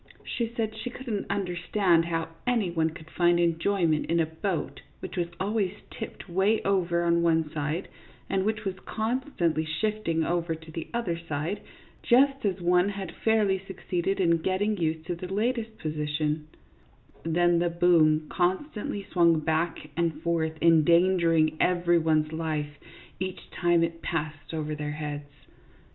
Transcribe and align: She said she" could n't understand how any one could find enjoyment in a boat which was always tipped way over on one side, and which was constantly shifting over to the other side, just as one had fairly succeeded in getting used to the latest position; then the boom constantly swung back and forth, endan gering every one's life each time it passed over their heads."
She 0.25 0.51
said 0.57 0.75
she" 0.75 0.89
could 0.89 1.07
n't 1.07 1.27
understand 1.29 2.05
how 2.05 2.29
any 2.47 2.71
one 2.71 2.89
could 2.89 3.11
find 3.11 3.39
enjoyment 3.39 4.07
in 4.07 4.19
a 4.19 4.25
boat 4.25 4.81
which 4.99 5.15
was 5.15 5.27
always 5.39 5.75
tipped 5.91 6.27
way 6.27 6.59
over 6.63 7.03
on 7.03 7.21
one 7.21 7.51
side, 7.51 7.87
and 8.27 8.43
which 8.43 8.65
was 8.65 8.79
constantly 8.79 9.63
shifting 9.63 10.23
over 10.23 10.55
to 10.55 10.71
the 10.71 10.87
other 10.91 11.15
side, 11.19 11.61
just 12.01 12.45
as 12.45 12.59
one 12.59 12.89
had 12.89 13.11
fairly 13.13 13.59
succeeded 13.59 14.19
in 14.19 14.37
getting 14.37 14.75
used 14.75 15.05
to 15.05 15.13
the 15.13 15.31
latest 15.31 15.77
position; 15.77 16.47
then 17.23 17.59
the 17.59 17.69
boom 17.69 18.25
constantly 18.27 19.03
swung 19.11 19.39
back 19.39 19.91
and 19.95 20.19
forth, 20.23 20.59
endan 20.63 21.19
gering 21.19 21.55
every 21.59 21.99
one's 21.99 22.31
life 22.33 22.79
each 23.19 23.51
time 23.51 23.83
it 23.83 24.01
passed 24.01 24.51
over 24.51 24.73
their 24.73 24.93
heads." 24.93 25.45